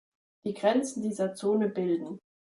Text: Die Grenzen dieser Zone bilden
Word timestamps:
Die 0.45 0.55
Grenzen 0.55 1.03
dieser 1.03 1.35
Zone 1.35 1.69
bilden 1.69 2.19